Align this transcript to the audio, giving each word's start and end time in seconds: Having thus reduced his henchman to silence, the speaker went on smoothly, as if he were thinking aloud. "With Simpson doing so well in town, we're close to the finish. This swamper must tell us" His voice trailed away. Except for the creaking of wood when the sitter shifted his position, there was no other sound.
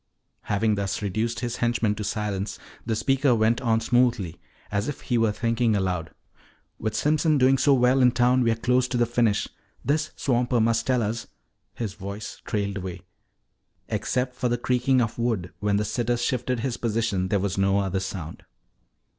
Having 0.45 0.73
thus 0.73 1.03
reduced 1.03 1.41
his 1.41 1.57
henchman 1.57 1.93
to 1.93 2.03
silence, 2.03 2.57
the 2.83 2.95
speaker 2.95 3.35
went 3.35 3.61
on 3.61 3.79
smoothly, 3.79 4.39
as 4.71 4.87
if 4.87 5.01
he 5.01 5.15
were 5.19 5.31
thinking 5.31 5.75
aloud. 5.75 6.09
"With 6.79 6.95
Simpson 6.95 7.37
doing 7.37 7.59
so 7.59 7.75
well 7.75 8.01
in 8.01 8.09
town, 8.11 8.41
we're 8.41 8.55
close 8.55 8.87
to 8.87 8.97
the 8.97 9.05
finish. 9.05 9.47
This 9.85 10.09
swamper 10.15 10.59
must 10.59 10.87
tell 10.87 11.03
us" 11.03 11.27
His 11.75 11.93
voice 11.93 12.41
trailed 12.45 12.77
away. 12.77 13.03
Except 13.89 14.33
for 14.33 14.49
the 14.49 14.57
creaking 14.57 15.01
of 15.01 15.19
wood 15.19 15.53
when 15.59 15.77
the 15.77 15.85
sitter 15.85 16.17
shifted 16.17 16.61
his 16.61 16.77
position, 16.77 17.27
there 17.27 17.39
was 17.39 17.59
no 17.59 17.77
other 17.77 17.99
sound. 17.99 18.43